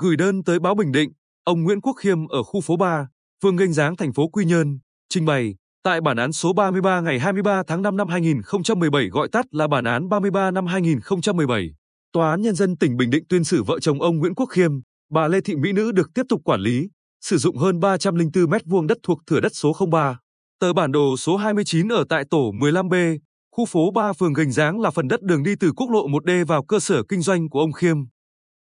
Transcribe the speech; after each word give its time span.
gửi 0.00 0.16
đơn 0.16 0.44
tới 0.44 0.58
báo 0.58 0.74
Bình 0.74 0.92
Định, 0.92 1.12
ông 1.44 1.62
Nguyễn 1.62 1.80
Quốc 1.80 1.92
Khiêm 1.92 2.26
ở 2.26 2.42
khu 2.42 2.60
phố 2.60 2.76
3, 2.76 3.08
phường 3.42 3.56
Gành 3.56 3.72
Giáng 3.72 3.96
thành 3.96 4.12
phố 4.12 4.28
Quy 4.28 4.44
Nhơn, 4.44 4.78
trình 5.08 5.24
bày 5.24 5.54
tại 5.82 6.00
bản 6.00 6.16
án 6.16 6.32
số 6.32 6.52
33 6.52 7.00
ngày 7.00 7.18
23 7.18 7.62
tháng 7.66 7.82
5 7.82 7.96
năm 7.96 8.08
2017 8.08 9.08
gọi 9.08 9.28
tắt 9.32 9.46
là 9.50 9.68
bản 9.68 9.84
án 9.84 10.08
33 10.08 10.50
năm 10.50 10.66
2017. 10.66 11.70
Tòa 12.12 12.30
án 12.30 12.42
Nhân 12.42 12.54
dân 12.54 12.76
tỉnh 12.76 12.96
Bình 12.96 13.10
Định 13.10 13.24
tuyên 13.28 13.44
xử 13.44 13.62
vợ 13.62 13.78
chồng 13.80 14.02
ông 14.02 14.18
Nguyễn 14.18 14.34
Quốc 14.34 14.46
Khiêm, 14.46 14.70
bà 15.10 15.28
Lê 15.28 15.40
Thị 15.40 15.56
Mỹ 15.56 15.72
Nữ 15.72 15.92
được 15.92 16.10
tiếp 16.14 16.22
tục 16.28 16.40
quản 16.44 16.60
lý, 16.60 16.88
sử 17.20 17.36
dụng 17.36 17.56
hơn 17.56 17.80
304 17.80 18.44
m2 18.44 18.86
đất 18.86 18.98
thuộc 19.02 19.18
thửa 19.26 19.40
đất 19.40 19.52
số 19.54 19.72
03. 19.90 20.18
Tờ 20.60 20.72
bản 20.72 20.92
đồ 20.92 21.16
số 21.16 21.36
29 21.36 21.88
ở 21.88 22.04
tại 22.08 22.24
tổ 22.30 22.52
15B, 22.60 23.18
khu 23.56 23.64
phố 23.66 23.90
3 23.90 24.12
phường 24.12 24.32
Gành 24.32 24.52
Giáng 24.52 24.80
là 24.80 24.90
phần 24.90 25.08
đất 25.08 25.22
đường 25.22 25.42
đi 25.42 25.54
từ 25.60 25.72
quốc 25.76 25.90
lộ 25.90 26.08
1D 26.08 26.44
vào 26.44 26.64
cơ 26.64 26.80
sở 26.80 27.02
kinh 27.08 27.22
doanh 27.22 27.48
của 27.48 27.60
ông 27.60 27.72
Khiêm. 27.72 27.96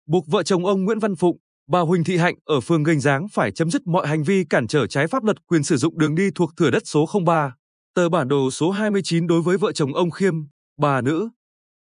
Buộc 0.09 0.27
vợ 0.27 0.43
chồng 0.43 0.65
ông 0.65 0.85
Nguyễn 0.85 0.99
Văn 0.99 1.15
Phụng, 1.15 1.37
bà 1.67 1.79
Huỳnh 1.79 2.03
Thị 2.03 2.17
Hạnh 2.17 2.35
ở 2.45 2.59
phường 2.59 2.83
Gành 2.83 2.99
Giáng 2.99 3.27
phải 3.31 3.51
chấm 3.51 3.71
dứt 3.71 3.87
mọi 3.87 4.07
hành 4.07 4.23
vi 4.23 4.43
cản 4.49 4.67
trở 4.67 4.87
trái 4.87 5.07
pháp 5.07 5.23
luật 5.23 5.47
quyền 5.47 5.63
sử 5.63 5.77
dụng 5.77 5.97
đường 5.97 6.15
đi 6.15 6.29
thuộc 6.35 6.51
thửa 6.57 6.69
đất 6.69 6.83
số 6.85 7.05
03. 7.25 7.55
Tờ 7.95 8.09
bản 8.09 8.27
đồ 8.27 8.51
số 8.51 8.71
29 8.71 9.27
đối 9.27 9.41
với 9.41 9.57
vợ 9.57 9.71
chồng 9.71 9.93
ông 9.93 10.11
Khiêm, 10.11 10.33
bà 10.77 11.01
nữ. 11.01 11.29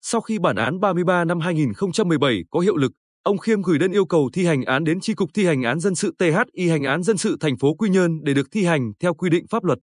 Sau 0.01 0.21
khi 0.21 0.39
bản 0.39 0.55
án 0.55 0.79
33 0.79 1.25
năm 1.25 1.39
2017 1.39 2.43
có 2.51 2.59
hiệu 2.59 2.77
lực, 2.77 2.91
ông 3.23 3.37
Khiêm 3.37 3.61
gửi 3.61 3.79
đơn 3.79 3.91
yêu 3.91 4.05
cầu 4.05 4.29
thi 4.33 4.45
hành 4.45 4.63
án 4.63 4.83
đến 4.83 4.99
Chi 4.99 5.13
cục 5.13 5.29
thi 5.33 5.45
hành 5.45 5.63
án 5.63 5.79
dân 5.79 5.95
sự 5.95 6.15
THI 6.19 6.69
hành 6.69 6.83
án 6.83 7.03
dân 7.03 7.17
sự 7.17 7.37
thành 7.39 7.57
phố 7.57 7.73
Quy 7.73 7.89
Nhơn 7.89 8.23
để 8.23 8.33
được 8.33 8.47
thi 8.51 8.63
hành 8.65 8.91
theo 8.99 9.13
quy 9.13 9.29
định 9.29 9.45
pháp 9.49 9.63
luật. 9.63 9.79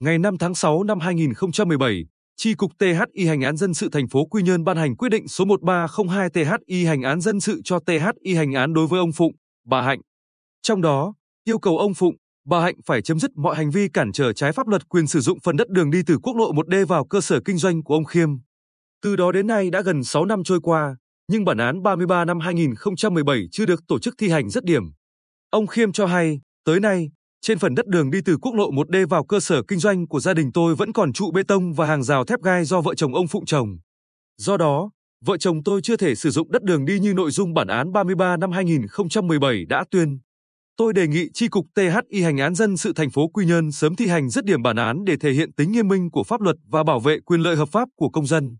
Ngày 0.00 0.18
5 0.18 0.38
tháng 0.38 0.54
6 0.54 0.82
năm 0.82 1.00
2017, 1.00 2.04
Chi 2.36 2.54
cục 2.54 2.72
THI 2.78 3.26
hành 3.26 3.40
án 3.40 3.56
dân 3.56 3.74
sự 3.74 3.88
thành 3.92 4.08
phố 4.08 4.24
Quy 4.24 4.42
Nhơn 4.42 4.64
ban 4.64 4.76
hành 4.76 4.96
quyết 4.96 5.08
định 5.08 5.28
số 5.28 5.44
1302 5.44 6.30
THI 6.30 6.84
hành 6.84 7.02
án 7.02 7.20
dân 7.20 7.40
sự 7.40 7.60
cho 7.64 7.78
THI 7.86 8.34
hành 8.34 8.52
án 8.52 8.74
đối 8.74 8.86
với 8.86 8.98
ông 8.98 9.12
Phụng, 9.12 9.32
bà 9.66 9.82
Hạnh. 9.82 10.00
Trong 10.62 10.82
đó, 10.82 11.14
yêu 11.44 11.58
cầu 11.58 11.78
ông 11.78 11.94
Phụng, 11.94 12.14
bà 12.46 12.60
Hạnh 12.60 12.74
phải 12.86 13.02
chấm 13.02 13.18
dứt 13.18 13.30
mọi 13.36 13.56
hành 13.56 13.70
vi 13.70 13.88
cản 13.88 14.12
trở 14.12 14.32
trái 14.32 14.52
pháp 14.52 14.68
luật 14.68 14.88
quyền 14.88 15.06
sử 15.06 15.20
dụng 15.20 15.38
phần 15.40 15.56
đất 15.56 15.68
đường 15.68 15.90
đi 15.90 16.02
từ 16.06 16.18
quốc 16.22 16.36
lộ 16.36 16.52
1D 16.52 16.86
vào 16.86 17.04
cơ 17.04 17.20
sở 17.20 17.40
kinh 17.44 17.58
doanh 17.58 17.82
của 17.82 17.94
ông 17.94 18.04
Khiêm. 18.04 18.28
Từ 19.02 19.16
đó 19.16 19.32
đến 19.32 19.46
nay 19.46 19.70
đã 19.70 19.80
gần 19.80 20.04
6 20.04 20.24
năm 20.24 20.44
trôi 20.44 20.60
qua, 20.60 20.96
nhưng 21.28 21.44
bản 21.44 21.58
án 21.58 21.82
33 21.82 22.24
năm 22.24 22.40
2017 22.40 23.48
chưa 23.52 23.66
được 23.66 23.80
tổ 23.88 23.98
chức 23.98 24.14
thi 24.18 24.28
hành 24.28 24.50
dứt 24.50 24.64
điểm. 24.64 24.82
Ông 25.50 25.66
Khiêm 25.66 25.92
cho 25.92 26.06
hay, 26.06 26.40
tới 26.64 26.80
nay, 26.80 27.10
trên 27.42 27.58
phần 27.58 27.74
đất 27.74 27.86
đường 27.86 28.10
đi 28.10 28.18
từ 28.24 28.36
quốc 28.36 28.54
lộ 28.54 28.70
1D 28.70 29.06
vào 29.06 29.24
cơ 29.24 29.40
sở 29.40 29.62
kinh 29.68 29.78
doanh 29.78 30.08
của 30.08 30.20
gia 30.20 30.34
đình 30.34 30.52
tôi 30.52 30.74
vẫn 30.74 30.92
còn 30.92 31.12
trụ 31.12 31.30
bê 31.30 31.42
tông 31.48 31.72
và 31.72 31.86
hàng 31.86 32.02
rào 32.02 32.24
thép 32.24 32.42
gai 32.42 32.64
do 32.64 32.80
vợ 32.80 32.94
chồng 32.94 33.14
ông 33.14 33.28
Phụng 33.28 33.44
trồng. 33.46 33.78
Do 34.38 34.56
đó, 34.56 34.90
vợ 35.24 35.36
chồng 35.36 35.62
tôi 35.64 35.80
chưa 35.82 35.96
thể 35.96 36.14
sử 36.14 36.30
dụng 36.30 36.52
đất 36.52 36.62
đường 36.62 36.84
đi 36.84 36.98
như 36.98 37.14
nội 37.14 37.30
dung 37.30 37.54
bản 37.54 37.68
án 37.68 37.92
33 37.92 38.36
năm 38.36 38.52
2017 38.52 39.64
đã 39.68 39.84
tuyên. 39.90 40.18
Tôi 40.76 40.92
đề 40.92 41.06
nghị 41.06 41.28
chi 41.34 41.48
cục 41.48 41.66
THI 41.74 42.22
hành 42.22 42.38
án 42.38 42.54
dân 42.54 42.76
sự 42.76 42.92
thành 42.92 43.10
phố 43.10 43.28
Quy 43.28 43.46
Nhơn 43.46 43.72
sớm 43.72 43.96
thi 43.96 44.06
hành 44.06 44.30
dứt 44.30 44.44
điểm 44.44 44.62
bản 44.62 44.76
án 44.76 45.04
để 45.04 45.16
thể 45.16 45.32
hiện 45.32 45.52
tính 45.52 45.72
nghiêm 45.72 45.88
minh 45.88 46.10
của 46.10 46.24
pháp 46.24 46.40
luật 46.40 46.56
và 46.68 46.84
bảo 46.84 47.00
vệ 47.00 47.20
quyền 47.20 47.40
lợi 47.40 47.56
hợp 47.56 47.68
pháp 47.72 47.88
của 47.96 48.08
công 48.08 48.26
dân. 48.26 48.56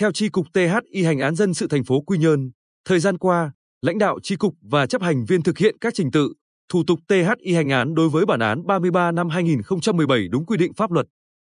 Theo 0.00 0.12
chi 0.12 0.28
cục 0.28 0.46
THI 0.54 1.02
hành 1.04 1.18
án 1.18 1.34
dân 1.34 1.54
sự 1.54 1.66
thành 1.68 1.84
phố 1.84 2.00
Quy 2.00 2.18
Nhơn, 2.18 2.50
thời 2.84 3.00
gian 3.00 3.18
qua, 3.18 3.52
lãnh 3.82 3.98
đạo 3.98 4.18
chi 4.22 4.36
cục 4.36 4.54
và 4.62 4.86
chấp 4.86 5.02
hành 5.02 5.24
viên 5.24 5.42
thực 5.42 5.58
hiện 5.58 5.76
các 5.80 5.94
trình 5.96 6.10
tự, 6.10 6.32
thủ 6.72 6.82
tục 6.86 6.98
THI 7.08 7.54
hành 7.54 7.68
án 7.68 7.94
đối 7.94 8.08
với 8.08 8.26
bản 8.26 8.40
án 8.40 8.66
33 8.66 9.12
năm 9.12 9.28
2017 9.28 10.28
đúng 10.28 10.46
quy 10.46 10.56
định 10.56 10.74
pháp 10.74 10.90
luật. 10.90 11.06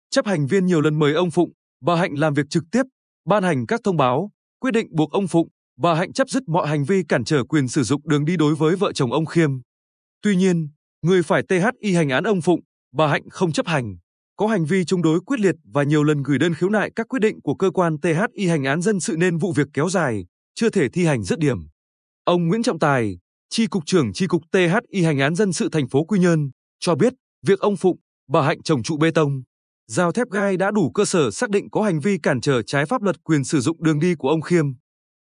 Chấp 0.10 0.26
hành 0.26 0.48
viên 0.48 0.66
nhiều 0.66 0.82
lần 0.82 1.00
mời 1.00 1.14
ông 1.14 1.32
Phụng, 1.32 1.52
bà 1.82 1.96
Hạnh 1.96 2.14
làm 2.14 2.34
việc 2.34 2.50
trực 2.50 2.64
tiếp, 2.72 2.84
ban 3.26 3.44
hành 3.44 3.66
các 3.68 3.82
thông 3.84 3.98
báo, 3.98 4.32
quyết 4.60 4.72
định 4.72 4.88
buộc 4.92 5.12
ông 5.12 5.28
Phụng, 5.28 5.48
bà 5.78 5.94
Hạnh 5.96 6.14
chấp 6.14 6.30
dứt 6.30 6.44
mọi 6.48 6.68
hành 6.68 6.84
vi 6.84 7.04
cản 7.10 7.24
trở 7.24 7.44
quyền 7.44 7.68
sử 7.68 7.84
dụng 7.84 8.02
đường 8.06 8.26
đi 8.26 8.38
đối 8.38 8.56
với 8.56 8.76
vợ 8.76 8.92
chồng 8.94 9.14
ông 9.14 9.26
Khiêm. 9.26 9.52
Tuy 10.22 10.36
nhiên, 10.36 10.70
người 11.02 11.24
phải 11.24 11.44
THI 11.50 11.94
hành 11.94 12.10
án 12.10 12.24
ông 12.24 12.42
Phụng, 12.42 12.60
bà 12.94 13.08
Hạnh 13.08 13.30
không 13.30 13.52
chấp 13.52 13.68
hành, 13.68 13.96
có 14.36 14.48
hành 14.48 14.66
vi 14.66 14.86
chống 14.86 15.02
đối 15.02 15.20
quyết 15.22 15.40
liệt 15.40 15.56
và 15.74 15.84
nhiều 15.84 16.04
lần 16.04 16.24
gửi 16.24 16.40
đơn 16.40 16.54
khiếu 16.54 16.70
nại 16.70 16.92
các 16.96 17.08
quyết 17.08 17.20
định 17.20 17.42
của 17.42 17.56
cơ 17.56 17.72
quan 17.72 17.98
THI 18.02 18.48
hành 18.48 18.64
án 18.64 18.82
dân 18.82 19.00
sự 19.00 19.16
nên 19.18 19.38
vụ 19.38 19.54
việc 19.54 19.68
kéo 19.74 19.90
dài, 19.90 20.26
chưa 20.56 20.70
thể 20.70 20.90
thi 20.90 21.06
hành 21.06 21.24
dứt 21.24 21.40
điểm. 21.40 21.58
Ông 22.24 22.48
Nguyễn 22.48 22.64
Trọng 22.64 22.80
Tài, 22.80 23.18
Chi 23.50 23.68
cục 23.68 23.84
trưởng 23.86 24.14
Chi 24.14 24.28
cục 24.28 24.42
THI 24.52 25.04
hành 25.04 25.20
án 25.20 25.36
dân 25.36 25.54
sự 25.54 25.70
thành 25.72 25.88
phố 25.88 26.04
Quy 26.04 26.20
Nhơn 26.20 26.50
cho 26.80 26.96
biết, 26.96 27.14
việc 27.48 27.60
ông 27.60 27.78
Phụng, 27.78 27.98
bà 28.30 28.42
Hạnh 28.42 28.64
trồng 28.64 28.84
trụ 28.84 28.98
bê 28.98 29.12
tông, 29.12 29.42
giao 29.88 30.12
thép 30.12 30.30
gai 30.30 30.58
đã 30.58 30.72
đủ 30.72 30.92
cơ 30.92 31.06
sở 31.06 31.32
xác 31.32 31.50
định 31.50 31.70
có 31.70 31.82
hành 31.82 32.00
vi 32.00 32.18
cản 32.24 32.42
trở 32.42 32.62
trái 32.62 32.86
pháp 32.86 33.02
luật 33.02 33.24
quyền 33.24 33.44
sử 33.44 33.60
dụng 33.60 33.84
đường 33.84 34.00
đi 34.00 34.16
của 34.16 34.30
ông 34.30 34.42
Khiêm. 34.42 34.66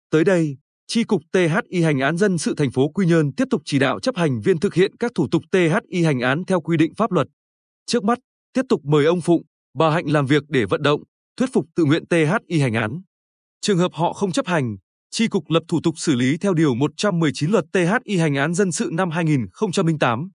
Tới 0.10 0.24
đây, 0.24 0.58
Chi 0.88 1.04
cục 1.04 1.22
THI 1.34 1.82
hành 1.84 2.00
án 2.00 2.18
dân 2.18 2.38
sự 2.38 2.54
thành 2.58 2.72
phố 2.72 2.90
Quy 2.90 3.06
Nhơn 3.06 3.32
tiếp 3.32 3.46
tục 3.50 3.62
chỉ 3.66 3.80
đạo 3.80 4.00
chấp 4.00 4.16
hành 4.18 4.42
viên 4.42 4.60
thực 4.60 4.74
hiện 4.74 4.98
các 4.98 5.12
thủ 5.16 5.28
tục 5.32 5.44
THI 5.52 6.04
hành 6.04 6.20
án 6.20 6.44
theo 6.46 6.62
quy 6.62 6.78
định 6.78 6.94
pháp 6.96 7.12
luật. 7.12 7.28
Trước 7.86 8.04
mắt, 8.04 8.20
tiếp 8.54 8.62
tục 8.70 8.82
mời 8.84 9.06
ông 9.06 9.22
Phụng, 9.22 9.42
bà 9.78 9.90
Hạnh 9.90 10.12
làm 10.12 10.26
việc 10.26 10.44
để 10.50 10.66
vận 10.66 10.82
động, 10.82 11.04
thuyết 11.38 11.50
phục 11.54 11.66
tự 11.76 11.86
nguyện 11.86 12.06
THI 12.06 12.60
hành 12.60 12.74
án. 12.74 13.02
Trường 13.62 13.78
hợp 13.78 13.92
họ 13.94 14.14
không 14.14 14.32
chấp 14.32 14.48
hành, 14.48 14.78
Chi 15.16 15.28
cục 15.28 15.50
lập 15.50 15.64
thủ 15.68 15.80
tục 15.84 15.94
xử 15.98 16.16
lý 16.16 16.38
theo 16.38 16.54
điều 16.54 16.76
119 16.76 17.52
luật 17.52 17.66
THI 17.74 18.18
hành 18.18 18.36
án 18.36 18.54
dân 18.54 18.72
sự 18.72 18.90
năm 18.94 19.10
2008. 19.12 20.30